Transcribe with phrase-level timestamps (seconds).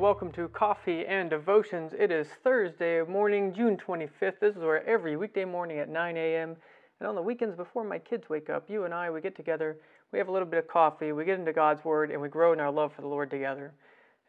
[0.00, 1.92] welcome to Coffee and Devotions.
[1.92, 4.40] It is Thursday morning, June 25th.
[4.40, 6.56] This is where every weekday morning at 9 a.m.
[6.98, 9.76] and on the weekends before my kids wake up, you and I, we get together,
[10.10, 12.54] we have a little bit of coffee, we get into God's Word, and we grow
[12.54, 13.74] in our love for the Lord together.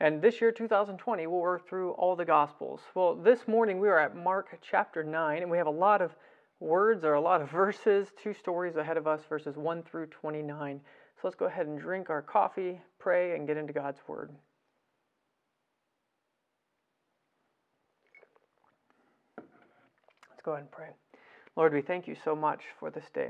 [0.02, 2.81] And this year, 2020, we'll work through all the Gospels.
[2.93, 6.13] Well, this morning we are at Mark chapter 9, and we have a lot of
[6.59, 10.81] words or a lot of verses, two stories ahead of us, verses 1 through 29.
[11.15, 14.31] So let's go ahead and drink our coffee, pray, and get into God's Word.
[20.41, 20.90] Let's go ahead and pray.
[21.55, 23.30] Lord, we thank you so much for this day.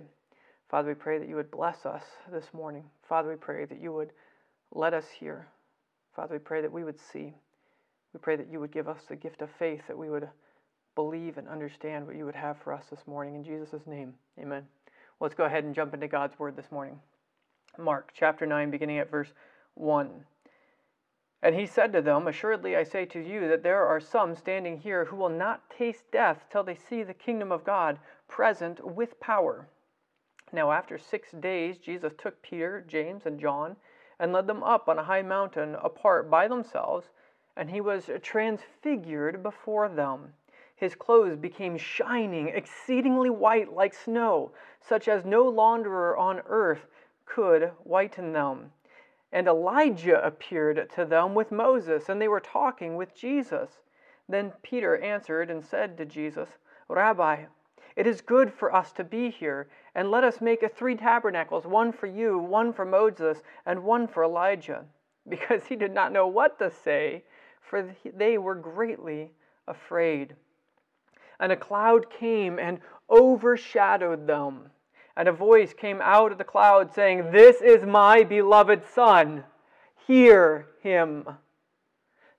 [0.70, 2.86] Father, we pray that you would bless us this morning.
[3.10, 4.14] Father, we pray that you would
[4.74, 5.46] let us hear.
[6.16, 7.34] Father, we pray that we would see.
[8.14, 10.30] We pray that you would give us the gift of faith, that we would
[10.96, 13.36] believe and understand what you would have for us this morning.
[13.36, 14.64] In Jesus' name, amen.
[15.20, 16.98] Let's go ahead and jump into God's word this morning.
[17.78, 19.34] Mark chapter 9, beginning at verse
[19.74, 20.10] 1.
[21.44, 24.78] And he said to them, Assuredly I say to you that there are some standing
[24.78, 27.98] here who will not taste death till they see the kingdom of God
[28.28, 29.68] present with power.
[30.54, 33.76] Now, after six days, Jesus took Peter, James, and John
[34.20, 37.10] and led them up on a high mountain apart by themselves,
[37.56, 40.34] and he was transfigured before them.
[40.76, 46.86] His clothes became shining, exceedingly white like snow, such as no launderer on earth
[47.26, 48.72] could whiten them.
[49.32, 53.70] And Elijah appeared to them with Moses, and they were talking with Jesus.
[54.28, 56.50] Then Peter answered and said to Jesus,
[56.88, 57.46] Rabbi,
[57.96, 61.92] it is good for us to be here, and let us make three tabernacles one
[61.92, 64.86] for you, one for Moses, and one for Elijah.
[65.30, 67.24] Because he did not know what to say,
[67.60, 69.32] for they were greatly
[69.68, 70.36] afraid.
[71.40, 74.72] And a cloud came and overshadowed them.
[75.16, 79.44] And a voice came out of the cloud saying, This is my beloved Son.
[80.08, 81.28] Hear him.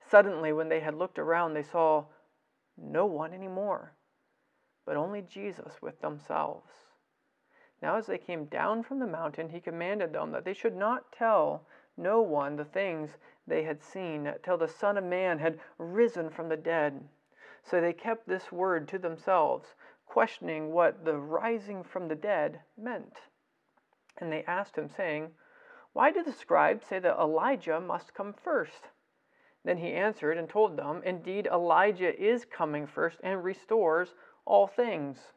[0.08, 2.04] Suddenly, when they had looked around, they saw
[2.76, 3.94] no one anymore,
[4.84, 6.70] but only Jesus with themselves.
[7.82, 11.12] Now, as they came down from the mountain, he commanded them that they should not
[11.12, 13.10] tell no one the things
[13.46, 17.08] they had seen till the Son of Man had risen from the dead.
[17.64, 19.74] So they kept this word to themselves
[20.12, 23.16] questioning what the rising from the dead meant.
[24.18, 25.30] And they asked him, saying,
[25.94, 28.90] Why do the scribes say that Elijah must come first?
[29.64, 34.14] Then he answered and told them, Indeed, Elijah is coming first and restores
[34.44, 35.32] all things.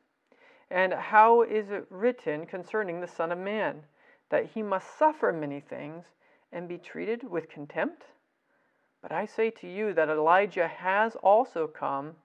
[0.69, 3.84] And how is it written concerning the Son of Man?
[4.30, 6.03] That he must suffer many things
[6.52, 8.08] and be treated with contempt?
[9.02, 12.16] But I say to you that Elijah has also come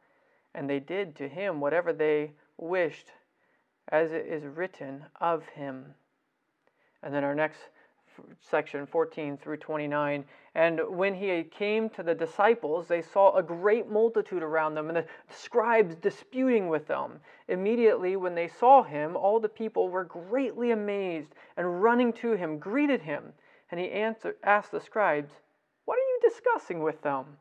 [0.54, 3.08] and they did to him whatever they wished,
[3.88, 5.94] as it is written of him.
[7.02, 7.58] And then our next
[8.40, 10.24] section 14 through 29
[10.54, 14.96] and when he came to the disciples they saw a great multitude around them and
[14.96, 17.20] the scribes disputing with them.
[17.48, 22.58] Immediately when they saw him all the people were greatly amazed and running to him
[22.58, 23.32] greeted him.
[23.70, 25.32] And he answered, asked the scribes
[25.84, 27.38] what are you discussing with them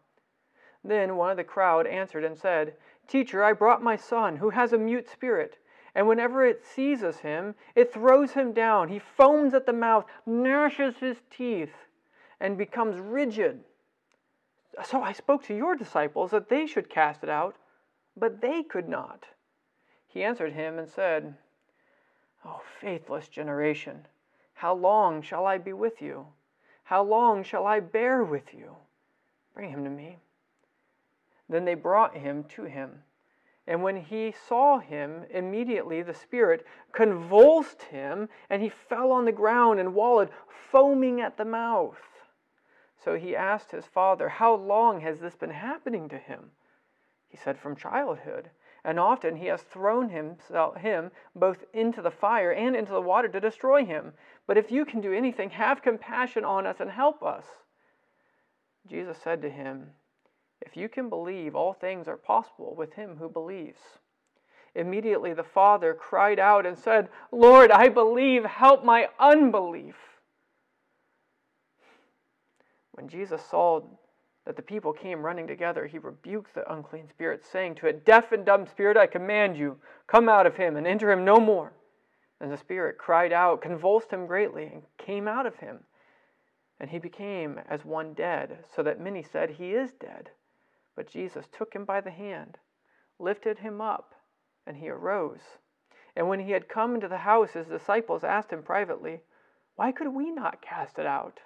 [0.84, 2.74] then one of the crowd answered and said
[3.10, 5.58] Teacher, I brought my son, who has a mute spirit,
[5.96, 8.88] and whenever it seizes him, it throws him down.
[8.88, 11.74] He foams at the mouth, gnashes his teeth,
[12.40, 13.62] and becomes rigid.
[14.86, 17.56] So I spoke to your disciples that they should cast it out,
[18.16, 19.26] but they could not.
[20.08, 21.34] He answered him and said,
[22.46, 24.06] O faithless generation,
[24.54, 26.28] how long shall I be with you?
[26.84, 28.76] How long shall I bear with you?
[29.56, 30.20] Bring him to me.
[31.50, 33.04] Then they brought him to him.
[33.68, 39.32] And when he saw him, immediately the Spirit convulsed him, and he fell on the
[39.32, 40.30] ground and wallowed,
[40.72, 42.02] foaming at the mouth.
[43.04, 46.52] So he asked his father, How long has this been happening to him?
[47.28, 48.50] He said, From childhood.
[48.84, 53.28] And often he has thrown himself, him both into the fire and into the water
[53.28, 54.14] to destroy him.
[54.48, 57.46] But if you can do anything, have compassion on us and help us.
[58.88, 59.92] Jesus said to him,
[60.62, 63.80] if you can believe, all things are possible with him who believes.
[64.76, 69.96] Immediately the father cried out and said, Lord, I believe, help my unbelief.
[72.92, 73.82] When Jesus saw
[74.46, 78.32] that the people came running together, he rebuked the unclean spirit, saying to it, Deaf
[78.32, 79.78] and dumb spirit, I command you,
[80.08, 81.74] come out of him and enter him no more.
[82.42, 85.80] And the spirit cried out, convulsed him greatly, and came out of him.
[86.80, 90.30] And he became as one dead, so that many said, He is dead.
[90.96, 92.58] But Jesus took him by the hand,
[93.20, 94.14] lifted him up,
[94.66, 95.58] and he arose.
[96.16, 99.22] And when he had come into the house, his disciples asked him privately,
[99.76, 101.40] Why could we not cast it out?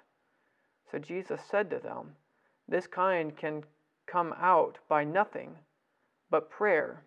[0.91, 2.15] So Jesus said to them,
[2.67, 3.65] this kind can
[4.05, 5.57] come out by nothing
[6.29, 7.03] but prayer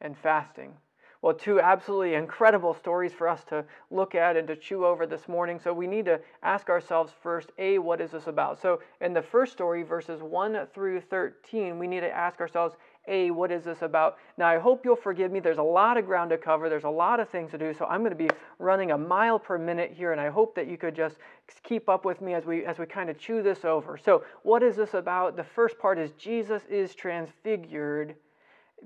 [0.00, 0.76] and fasting.
[1.20, 5.26] Well, two absolutely incredible stories for us to look at and to chew over this
[5.26, 5.58] morning.
[5.58, 8.62] So we need to ask ourselves first, A, what is this about?
[8.62, 12.76] So in the first story, verses 1 through 13, we need to ask ourselves,
[13.08, 14.18] A, what is this about?
[14.36, 15.40] Now, I hope you'll forgive me.
[15.40, 17.74] There's a lot of ground to cover, there's a lot of things to do.
[17.74, 18.30] So I'm going to be
[18.60, 21.16] running a mile per minute here, and I hope that you could just
[21.64, 23.98] keep up with me as we, as we kind of chew this over.
[23.98, 25.36] So, what is this about?
[25.36, 28.14] The first part is Jesus is transfigured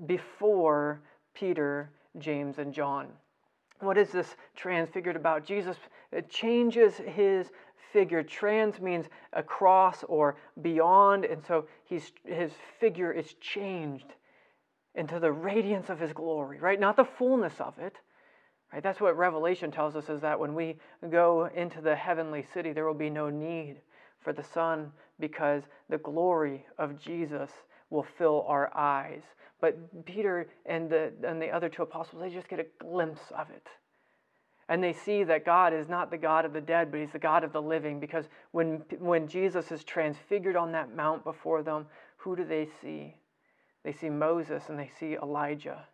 [0.07, 1.01] before
[1.35, 3.07] Peter James, and John.
[3.79, 5.45] What is this transfigured about?
[5.45, 5.77] Jesus
[6.11, 7.49] it changes his
[7.91, 8.23] figure.
[8.23, 14.13] Trans means across or beyond, and so he's, his figure is changed
[14.95, 16.79] into the radiance of his glory, right?
[16.79, 17.97] Not the fullness of it.
[18.71, 18.81] Right?
[18.81, 20.77] That's what Revelation tells us is that when we
[21.11, 23.77] go into the heavenly city, there will be no need
[24.19, 27.51] for the sun because the glory of Jesus
[27.93, 29.21] will fill our eyes.
[29.61, 33.49] But Peter and the, and the other two apostles, they just get a glimpse of
[33.51, 33.67] it.
[34.67, 37.19] And they see that God is not the God of the dead, but He's the
[37.19, 37.99] God of the living.
[37.99, 41.85] Because when, when Jesus is transfigured on that mount before them,
[42.17, 43.15] who do they see?
[43.83, 45.85] They see Moses and they see Elijah.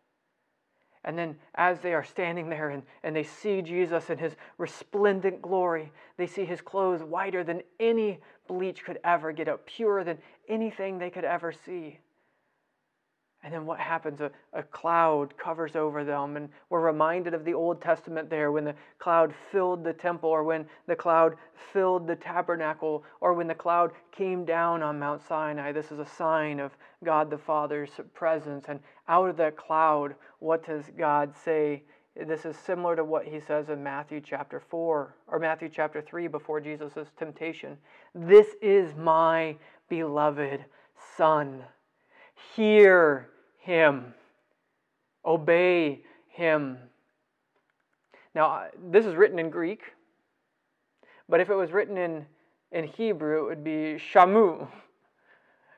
[1.03, 5.41] And then, as they are standing there and, and they see Jesus in his resplendent
[5.41, 8.19] glory, they see his clothes whiter than any
[8.49, 10.17] bleach could ever get out, purer than
[10.49, 11.99] anything they could ever see.
[13.41, 14.19] And then what happens?
[14.19, 16.35] A, a cloud covers over them.
[16.35, 20.43] And we're reminded of the Old Testament there when the cloud filled the temple, or
[20.43, 21.35] when the cloud
[21.71, 25.71] filled the tabernacle, or when the cloud came down on Mount Sinai.
[25.71, 26.73] This is a sign of
[27.05, 28.65] God the Father's presence.
[28.67, 31.83] And out of that cloud, what does God say?
[32.27, 36.27] This is similar to what he says in Matthew chapter 4 or Matthew chapter 3
[36.27, 37.77] before Jesus' temptation.
[38.13, 39.55] This is my
[39.87, 40.65] beloved
[41.15, 41.63] Son
[42.55, 43.29] Hear
[43.59, 44.13] him.
[45.25, 46.77] Obey him.
[48.33, 49.81] Now, this is written in Greek,
[51.27, 52.25] but if it was written in,
[52.71, 54.67] in Hebrew, it would be shamu.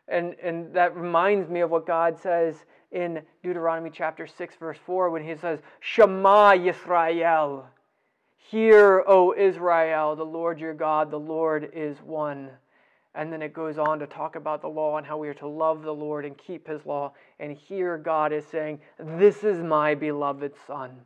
[0.07, 5.09] And, and that reminds me of what God says in Deuteronomy chapter 6, verse 4,
[5.09, 7.63] when he says, Shema Yisrael.
[8.37, 12.49] Hear, O Israel, the Lord your God, the Lord is one.
[13.15, 15.47] And then it goes on to talk about the law and how we are to
[15.47, 17.13] love the Lord and keep his law.
[17.39, 20.97] And here God is saying, This is my beloved Son.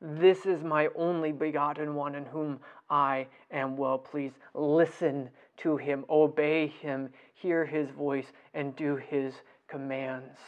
[0.00, 2.58] This is my only begotten one in whom
[2.90, 4.34] I am well pleased.
[4.52, 9.34] Listen to him, obey him, hear his voice, and do his
[9.68, 10.38] commands.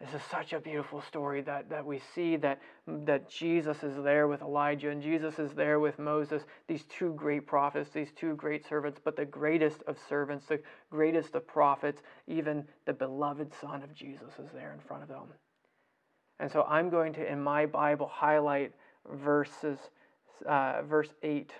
[0.00, 4.28] This is such a beautiful story that, that we see that, that Jesus is there
[4.28, 8.66] with Elijah and Jesus is there with Moses, these two great prophets, these two great
[8.66, 13.94] servants, but the greatest of servants, the greatest of prophets, even the beloved Son of
[13.94, 15.28] Jesus is there in front of them.
[16.38, 18.72] And so I'm going to, in my Bible, highlight
[19.12, 19.78] verses,
[20.48, 21.52] uh, verse 8,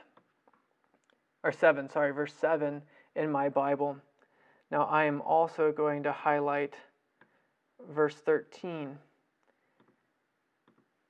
[1.43, 2.83] or 7, sorry, verse 7
[3.17, 3.97] in my Bible.
[4.71, 6.75] Now I am also going to highlight
[7.89, 8.99] verse 13.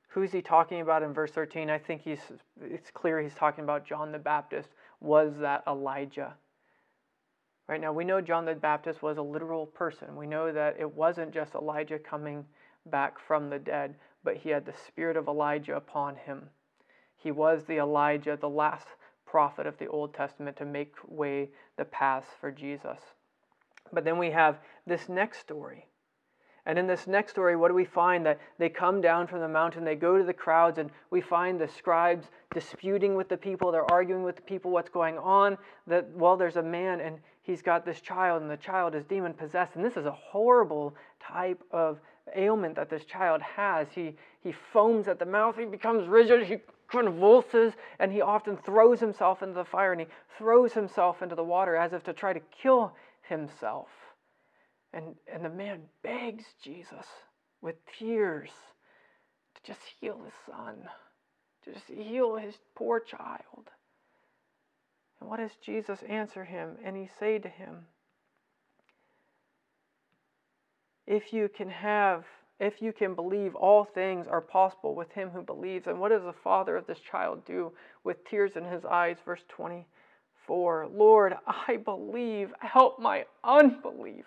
[0.09, 1.71] Who's he talking about in verse 13?
[1.71, 2.21] I think he's
[2.61, 4.71] it's clear he's talking about John the Baptist.
[5.01, 6.35] Was that Elijah?
[7.69, 10.17] Right now, we know John the Baptist was a literal person.
[10.17, 12.45] We know that it wasn't just Elijah coming
[12.87, 13.95] back from the dead,
[14.25, 16.49] but he had the spirit of Elijah upon him.
[17.17, 18.89] He was the Elijah, the last
[19.31, 22.99] prophet of the Old Testament to make way the paths for Jesus.
[23.93, 25.87] But then we have this next story
[26.67, 28.25] and in this next story, what do we find?
[28.27, 31.59] That they come down from the mountain, they go to the crowds, and we find
[31.59, 33.73] the scribes disputing with the people.
[33.73, 35.57] They're arguing with the people what's going on.
[35.87, 39.33] That, well, there's a man, and he's got this child, and the child is demon
[39.33, 39.75] possessed.
[39.75, 41.99] And this is a horrible type of
[42.37, 43.89] ailment that this child has.
[43.93, 46.59] He, he foams at the mouth, he becomes rigid, he
[46.89, 50.07] convulses, and he often throws himself into the fire, and he
[50.39, 52.93] throws himself into the water as if to try to kill
[53.29, 53.89] himself.
[54.93, 57.07] And, and the man begs Jesus
[57.63, 58.51] with tears
[59.55, 60.77] to just heal his son,
[61.65, 63.71] to just heal his poor child.
[65.21, 66.77] And what does Jesus answer him?
[66.85, 67.87] And he say to him,
[71.11, 72.25] If you can have,
[72.61, 75.89] if you can believe, all things are possible with him who believes.
[75.89, 77.73] And what does the father of this child do
[78.05, 79.17] with tears in his eyes?
[79.25, 84.25] Verse 24 Lord, I believe, help my unbelief.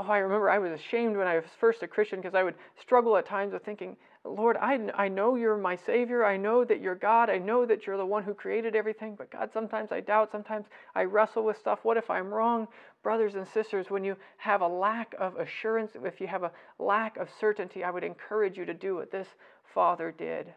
[0.00, 2.54] Oh, I remember I was ashamed when I was first a Christian because I would
[2.80, 6.24] struggle at times with thinking, Lord, I, I know you're my Savior.
[6.24, 7.28] I know that you're God.
[7.28, 9.16] I know that you're the one who created everything.
[9.16, 10.30] But God, sometimes I doubt.
[10.30, 11.80] Sometimes I wrestle with stuff.
[11.82, 12.68] What if I'm wrong?
[13.02, 17.16] Brothers and sisters, when you have a lack of assurance, if you have a lack
[17.16, 19.26] of certainty, I would encourage you to do what this
[19.74, 20.54] Father did.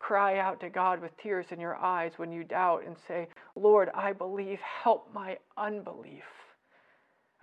[0.00, 3.90] Cry out to God with tears in your eyes when you doubt and say, Lord,
[3.94, 4.58] I believe.
[4.82, 6.24] Help my unbelief.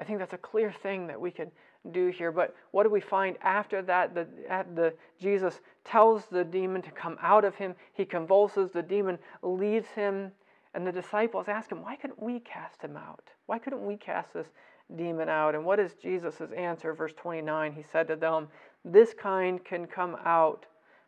[0.01, 1.51] I think that's a clear thing that we can
[1.91, 2.31] do here.
[2.31, 4.15] But what do we find after that?
[4.15, 4.27] The,
[4.73, 7.75] the, Jesus tells the demon to come out of him.
[7.93, 8.71] He convulses.
[8.71, 10.31] The demon leaves him.
[10.73, 13.29] And the disciples ask him, Why couldn't we cast him out?
[13.45, 14.47] Why couldn't we cast this
[14.95, 15.53] demon out?
[15.53, 16.95] And what is Jesus' answer?
[16.95, 18.47] Verse 29 He said to them,
[18.83, 20.65] This kind can come out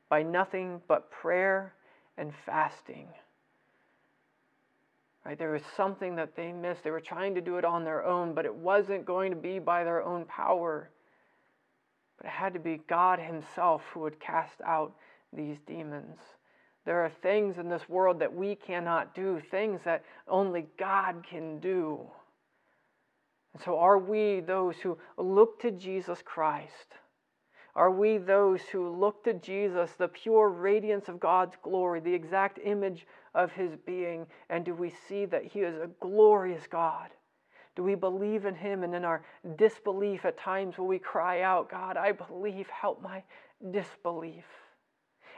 [0.08, 1.74] by nothing but prayer
[2.20, 3.08] and fasting.
[5.26, 5.38] Right?
[5.38, 6.84] There was something that they missed.
[6.84, 9.58] They were trying to do it on their own, but it wasn't going to be
[9.60, 10.90] by their own power.
[12.18, 14.94] But it had to be God Himself who would cast out
[15.32, 16.18] these demons.
[16.86, 21.60] There are things in this world that we cannot do, things that only God can
[21.60, 22.02] do.
[23.54, 26.98] And so, are we those who look to Jesus Christ?
[27.76, 32.60] Are we those who look to Jesus, the pure radiance of God's glory, the exact
[32.64, 34.28] image of his being?
[34.50, 37.10] And do we see that he is a glorious God?
[37.76, 38.84] Do we believe in him?
[38.84, 39.26] And in our
[39.56, 43.24] disbelief, at times will we cry out, God, I believe, help my
[43.72, 44.46] disbelief.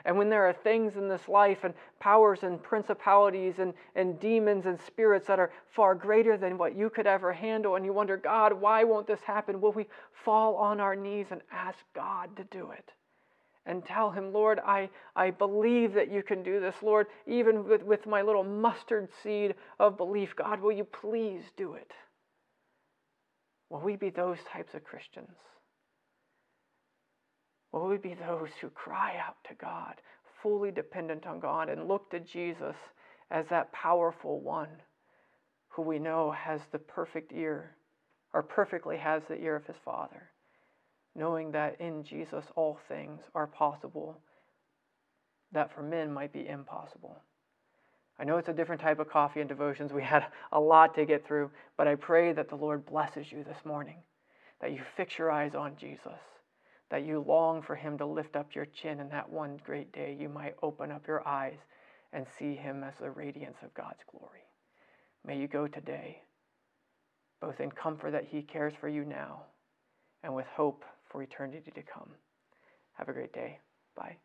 [0.06, 4.68] And when there are things in this life and powers and principalities and, and demons
[4.68, 8.16] and spirits that are far greater than what you could ever handle, and you wonder,
[8.16, 9.60] God, why won't this happen?
[9.60, 9.88] Will we
[10.24, 12.92] fall on our knees and ask God to do it?
[13.66, 16.76] And tell him, Lord, I, I believe that you can do this.
[16.84, 21.74] Lord, even with, with my little mustard seed of belief, God, will you please do
[21.74, 21.92] it?
[23.72, 25.36] Will we be those types of Christians?
[27.75, 29.96] Will we be those who cry out to God,
[30.41, 32.77] fully dependent on God, and look to Jesus
[33.29, 34.70] as that powerful one
[35.67, 37.75] who we know has the perfect ear,
[38.32, 40.29] or perfectly has the ear of his Father,
[41.15, 44.22] knowing that in Jesus all things are possible
[45.51, 47.22] that for men might be impossible.
[48.17, 49.91] I know it's a different type of coffee and devotions.
[49.91, 53.44] We had a lot to get through, but I pray that the Lord blesses you
[53.44, 53.98] this morning,
[54.62, 56.22] that you fix your eyes on Jesus
[56.96, 60.16] that you long for him to lift up your chin and that one great day
[60.18, 61.58] you might open up your eyes
[62.14, 64.46] and see him as the radiance of God's glory.
[65.28, 66.22] May you go today,
[67.42, 69.42] both in comfort that he cares for you now
[70.24, 72.12] and with hope for eternity to come.
[72.94, 73.60] Have a great day.
[73.98, 74.16] Bye.